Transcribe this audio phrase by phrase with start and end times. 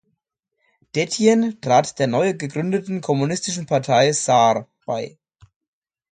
[0.95, 5.19] Detjen trat der neu gegründeten Kommunistischen Partei Saar bei.